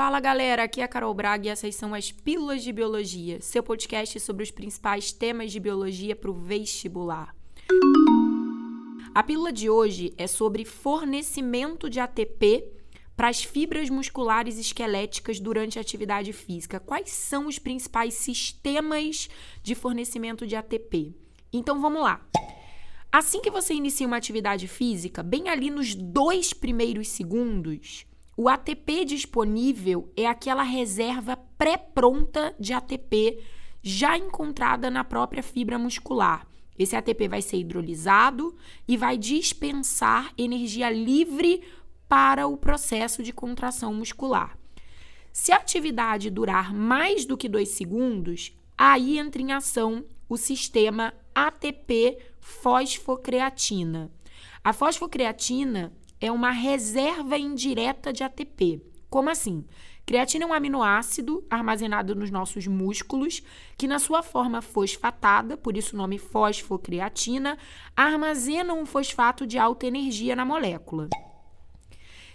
Fala 0.00 0.18
galera, 0.18 0.62
aqui 0.62 0.80
é 0.80 0.84
a 0.84 0.88
Carol 0.88 1.12
Braga 1.12 1.46
e 1.46 1.50
essas 1.50 1.74
são 1.74 1.92
as 1.92 2.10
Pílulas 2.10 2.62
de 2.62 2.72
Biologia, 2.72 3.38
seu 3.42 3.62
podcast 3.62 4.18
sobre 4.18 4.42
os 4.42 4.50
principais 4.50 5.12
temas 5.12 5.52
de 5.52 5.60
biologia 5.60 6.16
para 6.16 6.30
o 6.30 6.32
vestibular. 6.32 7.36
A 9.14 9.22
pílula 9.22 9.52
de 9.52 9.68
hoje 9.68 10.14
é 10.16 10.26
sobre 10.26 10.64
fornecimento 10.64 11.90
de 11.90 12.00
ATP 12.00 12.66
para 13.14 13.28
as 13.28 13.44
fibras 13.44 13.90
musculares 13.90 14.56
esqueléticas 14.56 15.38
durante 15.38 15.78
a 15.78 15.82
atividade 15.82 16.32
física. 16.32 16.80
Quais 16.80 17.10
são 17.10 17.46
os 17.46 17.58
principais 17.58 18.14
sistemas 18.14 19.28
de 19.62 19.74
fornecimento 19.74 20.46
de 20.46 20.56
ATP? 20.56 21.14
Então 21.52 21.78
vamos 21.78 22.00
lá. 22.00 22.26
Assim 23.12 23.42
que 23.42 23.50
você 23.50 23.74
inicia 23.74 24.06
uma 24.06 24.16
atividade 24.16 24.66
física, 24.66 25.22
bem 25.22 25.50
ali 25.50 25.68
nos 25.68 25.94
dois 25.94 26.54
primeiros 26.54 27.06
segundos, 27.08 28.06
o 28.40 28.48
ATP 28.48 29.04
disponível 29.04 30.10
é 30.16 30.24
aquela 30.24 30.62
reserva 30.62 31.36
pré-pronta 31.58 32.56
de 32.58 32.72
ATP 32.72 33.38
já 33.82 34.16
encontrada 34.16 34.90
na 34.90 35.04
própria 35.04 35.42
fibra 35.42 35.78
muscular. 35.78 36.46
Esse 36.78 36.96
ATP 36.96 37.28
vai 37.28 37.42
ser 37.42 37.58
hidrolisado 37.58 38.56
e 38.88 38.96
vai 38.96 39.18
dispensar 39.18 40.32
energia 40.38 40.88
livre 40.88 41.62
para 42.08 42.46
o 42.46 42.56
processo 42.56 43.22
de 43.22 43.30
contração 43.30 43.92
muscular. 43.92 44.56
Se 45.30 45.52
a 45.52 45.56
atividade 45.56 46.30
durar 46.30 46.72
mais 46.72 47.26
do 47.26 47.36
que 47.36 47.46
dois 47.46 47.68
segundos, 47.68 48.56
aí 48.78 49.18
entra 49.18 49.42
em 49.42 49.52
ação 49.52 50.02
o 50.30 50.38
sistema 50.38 51.12
ATP 51.34 52.16
fosfocreatina. 52.40 54.10
A 54.64 54.72
fosfocreatina 54.72 55.92
é 56.20 56.30
uma 56.30 56.50
reserva 56.50 57.38
indireta 57.38 58.12
de 58.12 58.22
ATP. 58.22 58.82
Como 59.08 59.30
assim? 59.30 59.64
Creatina 60.04 60.44
é 60.44 60.48
um 60.48 60.52
aminoácido 60.52 61.44
armazenado 61.48 62.14
nos 62.14 62.30
nossos 62.30 62.66
músculos, 62.66 63.42
que 63.78 63.86
na 63.86 63.98
sua 63.98 64.22
forma 64.22 64.60
fosfatada, 64.60 65.56
por 65.56 65.76
isso 65.76 65.94
o 65.94 65.98
nome 65.98 66.18
fosfocreatina, 66.18 67.56
armazena 67.96 68.74
um 68.74 68.84
fosfato 68.84 69.46
de 69.46 69.58
alta 69.58 69.86
energia 69.86 70.34
na 70.34 70.44
molécula. 70.44 71.08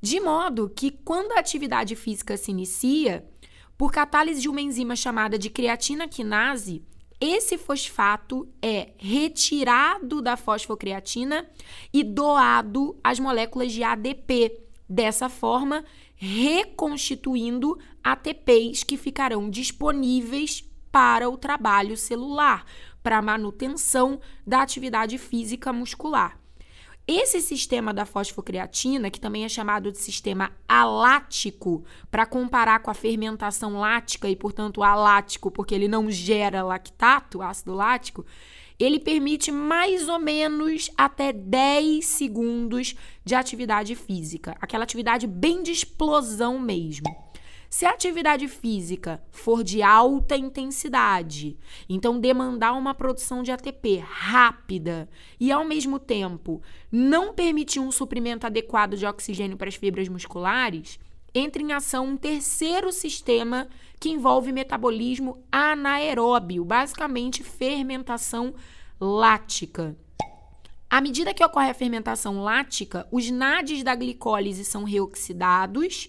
De 0.00 0.20
modo 0.20 0.70
que 0.70 0.90
quando 0.90 1.32
a 1.32 1.40
atividade 1.40 1.94
física 1.94 2.36
se 2.36 2.50
inicia, 2.50 3.28
por 3.76 3.92
catálise 3.92 4.40
de 4.40 4.48
uma 4.48 4.60
enzima 4.60 4.96
chamada 4.96 5.38
de 5.38 5.50
creatina 5.50 6.08
quinase, 6.08 6.84
esse 7.20 7.58
fosfato 7.58 8.48
é 8.62 8.92
retirado 8.96 10.22
da 10.22 10.36
fosfocreatina 10.36 11.48
e 11.92 12.04
doado 12.04 12.96
às 13.02 13.18
moléculas 13.18 13.72
de 13.72 13.82
ADP. 13.82 14.60
Dessa 14.88 15.28
forma, 15.28 15.84
reconstituindo 16.14 17.78
ATPs 18.02 18.84
que 18.84 18.96
ficarão 18.96 19.50
disponíveis 19.50 20.64
para 20.90 21.28
o 21.28 21.36
trabalho 21.36 21.96
celular, 21.96 22.64
para 23.02 23.18
a 23.18 23.22
manutenção 23.22 24.18
da 24.46 24.62
atividade 24.62 25.18
física 25.18 25.72
muscular. 25.72 26.37
Esse 27.10 27.40
sistema 27.40 27.94
da 27.94 28.04
fosfocreatina, 28.04 29.10
que 29.10 29.18
também 29.18 29.42
é 29.42 29.48
chamado 29.48 29.90
de 29.90 29.96
sistema 29.96 30.52
alático, 30.68 31.82
para 32.10 32.26
comparar 32.26 32.80
com 32.80 32.90
a 32.90 32.94
fermentação 32.94 33.80
lática 33.80 34.28
e, 34.28 34.36
portanto, 34.36 34.82
alático, 34.82 35.50
porque 35.50 35.74
ele 35.74 35.88
não 35.88 36.10
gera 36.10 36.62
lactato, 36.62 37.40
ácido 37.40 37.72
lático, 37.72 38.26
ele 38.78 39.00
permite 39.00 39.50
mais 39.50 40.06
ou 40.06 40.18
menos 40.18 40.90
até 40.98 41.32
10 41.32 42.04
segundos 42.04 42.94
de 43.24 43.34
atividade 43.34 43.94
física, 43.94 44.54
aquela 44.60 44.84
atividade 44.84 45.26
bem 45.26 45.62
de 45.62 45.72
explosão 45.72 46.58
mesmo. 46.58 47.27
Se 47.70 47.84
a 47.84 47.90
atividade 47.90 48.48
física 48.48 49.22
for 49.30 49.62
de 49.62 49.82
alta 49.82 50.34
intensidade, 50.34 51.58
então 51.86 52.18
demandar 52.18 52.72
uma 52.72 52.94
produção 52.94 53.42
de 53.42 53.52
ATP 53.52 53.98
rápida 53.98 55.06
e 55.38 55.52
ao 55.52 55.64
mesmo 55.66 55.98
tempo 55.98 56.62
não 56.90 57.34
permitir 57.34 57.78
um 57.78 57.92
suprimento 57.92 58.46
adequado 58.46 58.96
de 58.96 59.04
oxigênio 59.04 59.58
para 59.58 59.68
as 59.68 59.74
fibras 59.74 60.08
musculares, 60.08 60.98
entra 61.34 61.62
em 61.62 61.72
ação 61.72 62.06
um 62.06 62.16
terceiro 62.16 62.90
sistema 62.90 63.68
que 64.00 64.08
envolve 64.08 64.50
metabolismo 64.50 65.44
anaeróbio, 65.52 66.64
basicamente 66.64 67.44
fermentação 67.44 68.54
lática. 68.98 69.94
À 70.88 71.02
medida 71.02 71.34
que 71.34 71.44
ocorre 71.44 71.68
a 71.68 71.74
fermentação 71.74 72.42
lática, 72.42 73.06
os 73.12 73.30
NADs 73.30 73.82
da 73.82 73.94
glicólise 73.94 74.64
são 74.64 74.84
reoxidados 74.84 76.08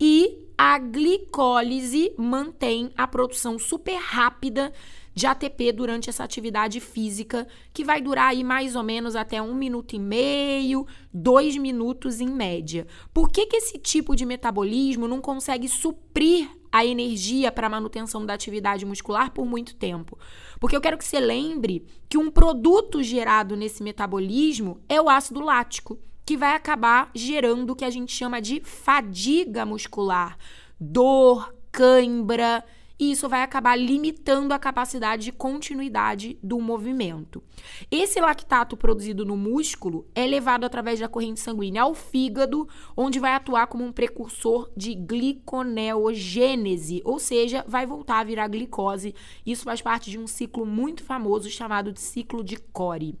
e 0.00 0.45
a 0.58 0.78
glicólise 0.78 2.12
mantém 2.16 2.90
a 2.96 3.06
produção 3.06 3.58
super 3.58 3.96
rápida 3.96 4.72
de 5.14 5.26
ATP 5.26 5.72
durante 5.72 6.10
essa 6.10 6.24
atividade 6.24 6.78
física, 6.78 7.48
que 7.72 7.82
vai 7.82 8.02
durar 8.02 8.28
aí 8.28 8.44
mais 8.44 8.76
ou 8.76 8.82
menos 8.82 9.16
até 9.16 9.40
um 9.40 9.54
minuto 9.54 9.96
e 9.96 9.98
meio, 9.98 10.86
dois 11.12 11.56
minutos 11.56 12.20
em 12.20 12.28
média. 12.28 12.86
Por 13.14 13.30
que, 13.30 13.46
que 13.46 13.56
esse 13.56 13.78
tipo 13.78 14.14
de 14.14 14.26
metabolismo 14.26 15.08
não 15.08 15.20
consegue 15.20 15.68
suprir 15.68 16.50
a 16.70 16.84
energia 16.84 17.50
para 17.50 17.70
manutenção 17.70 18.26
da 18.26 18.34
atividade 18.34 18.84
muscular 18.84 19.32
por 19.32 19.46
muito 19.46 19.74
tempo? 19.76 20.18
Porque 20.60 20.76
eu 20.76 20.82
quero 20.82 20.98
que 20.98 21.04
você 21.04 21.18
lembre 21.18 21.86
que 22.10 22.18
um 22.18 22.30
produto 22.30 23.02
gerado 23.02 23.56
nesse 23.56 23.82
metabolismo 23.82 24.82
é 24.86 25.00
o 25.00 25.08
ácido 25.08 25.40
lático 25.40 25.98
que 26.26 26.36
vai 26.36 26.56
acabar 26.56 27.08
gerando 27.14 27.70
o 27.70 27.76
que 27.76 27.84
a 27.84 27.90
gente 27.90 28.12
chama 28.12 28.42
de 28.42 28.60
fadiga 28.60 29.64
muscular, 29.64 30.36
dor, 30.78 31.54
cãibra, 31.70 32.64
e 32.98 33.12
isso 33.12 33.28
vai 33.28 33.42
acabar 33.42 33.76
limitando 33.76 34.54
a 34.54 34.58
capacidade 34.58 35.24
de 35.24 35.32
continuidade 35.32 36.38
do 36.42 36.58
movimento. 36.58 37.42
Esse 37.90 38.18
lactato 38.20 38.74
produzido 38.76 39.24
no 39.24 39.36
músculo 39.36 40.06
é 40.14 40.26
levado 40.26 40.64
através 40.64 40.98
da 40.98 41.08
corrente 41.08 41.38
sanguínea 41.38 41.82
ao 41.82 41.94
fígado, 41.94 42.66
onde 42.96 43.20
vai 43.20 43.34
atuar 43.34 43.66
como 43.66 43.84
um 43.84 43.92
precursor 43.92 44.70
de 44.74 44.94
gliconeogênese, 44.94 47.02
ou 47.04 47.18
seja, 47.18 47.62
vai 47.68 47.84
voltar 47.86 48.20
a 48.20 48.24
virar 48.24 48.48
glicose. 48.48 49.14
Isso 49.44 49.64
faz 49.64 49.82
parte 49.82 50.10
de 50.10 50.18
um 50.18 50.26
ciclo 50.26 50.64
muito 50.64 51.04
famoso 51.04 51.50
chamado 51.50 51.92
de 51.92 52.00
ciclo 52.00 52.42
de 52.42 52.56
Core. 52.56 53.18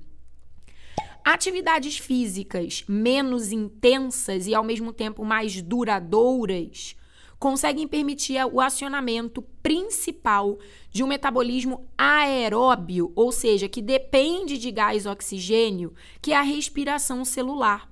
Atividades 1.28 1.98
físicas 1.98 2.84
menos 2.86 3.50
intensas 3.50 4.46
e 4.46 4.54
ao 4.54 4.62
mesmo 4.62 4.92
tempo 4.92 5.24
mais 5.24 5.60
duradouras 5.60 6.94
conseguem 7.36 7.88
permitir 7.88 8.38
o 8.52 8.60
acionamento 8.60 9.42
principal 9.60 10.56
de 10.88 11.02
um 11.02 11.08
metabolismo 11.08 11.84
aeróbio, 11.98 13.12
ou 13.16 13.32
seja, 13.32 13.68
que 13.68 13.82
depende 13.82 14.56
de 14.56 14.70
gás 14.70 15.04
oxigênio, 15.04 15.92
que 16.22 16.32
é 16.32 16.36
a 16.36 16.42
respiração 16.42 17.24
celular. 17.24 17.90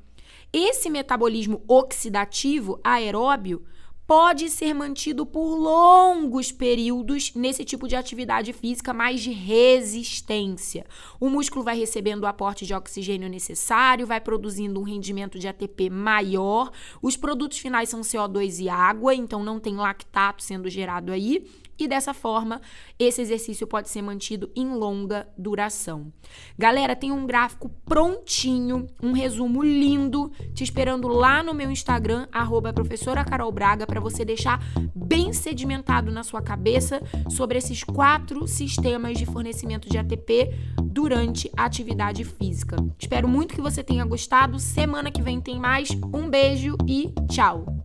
Esse 0.53 0.89
metabolismo 0.89 1.65
oxidativo 1.67 2.79
aeróbio 2.85 3.65
pode 4.07 4.51
ser 4.51 4.75
mantido 4.75 5.25
por 5.25 5.55
longos 5.55 6.53
períodos 6.53 7.33
nesse 7.35 7.65
tipo 7.65 7.89
de 7.89 7.97
atividade 7.97 8.53
física 8.53 8.93
mais 8.93 9.21
de 9.21 9.31
resistência. 9.31 10.85
O 11.19 11.31
músculo 11.31 11.65
vai 11.65 11.77
recebendo 11.77 12.25
o 12.25 12.27
aporte 12.27 12.67
de 12.67 12.75
oxigênio 12.75 13.29
necessário, 13.29 14.07
vai 14.07 14.21
produzindo 14.21 14.81
um 14.81 14.85
rendimento 14.85 15.39
de 15.39 15.49
ATP 15.49 15.89
maior. 15.89 16.71
Os 17.01 17.17
produtos 17.17 17.59
finais 17.59 17.89
são 17.89 18.03
CO2 18.03 18.61
e 18.61 18.69
água, 18.69 19.15
então 19.15 19.43
não 19.43 19.59
tem 19.59 19.77
lactato 19.77 20.43
sendo 20.43 20.69
gerado 20.69 21.11
aí 21.13 21.47
e 21.79 21.89
dessa 21.89 22.15
forma 22.15 22.61
esse 22.99 23.21
exercício 23.21 23.67
pode 23.67 23.89
ser 23.89 24.03
mantido 24.03 24.51
em 24.55 24.75
longa 24.75 25.29
duração. 25.37 26.13
Galera, 26.59 26.97
tem 26.97 27.13
um 27.13 27.27
gráfico 27.27 27.69
prontinho, 27.85 28.87
um 29.03 29.13
resumo 29.13 29.63
lindo, 29.63 30.31
te 30.55 30.65
esperando 30.65 31.09
lá 31.09 31.43
no 31.43 31.55
meu 31.55 31.71
Instagram, 31.71 32.27
arroba 32.33 32.73
professora 32.73 33.25
Carol 33.25 33.53
Braga, 33.53 33.87
para 33.87 34.01
você 34.01 34.25
deixar 34.25 34.61
bem 34.95 35.33
sedimentado 35.33 36.11
na 36.11 36.23
sua 36.23 36.43
cabeça 36.43 37.01
sobre 37.29 37.59
esses 37.59 37.83
quatro 37.83 38.47
sistemas 38.47 39.19
de 39.19 39.27
fornecimento 39.27 39.89
de 39.89 39.99
ATP 39.99 40.51
durante 40.83 41.51
a 41.57 41.65
atividade 41.65 42.25
física. 42.25 42.77
Espero 42.99 43.29
muito 43.29 43.55
que 43.55 43.61
você 43.61 43.83
tenha 43.83 44.05
gostado. 44.05 44.59
Semana 44.59 45.11
que 45.11 45.23
vem 45.23 45.41
tem 45.41 45.59
mais. 45.59 45.91
Um 46.15 46.29
beijo 46.29 46.77
e 46.87 47.13
tchau! 47.29 47.84